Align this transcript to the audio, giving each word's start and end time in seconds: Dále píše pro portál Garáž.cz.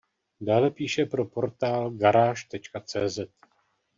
Dále 0.41 0.71
píše 0.71 1.05
pro 1.05 1.25
portál 1.25 1.91
Garáž.cz. 1.91 3.19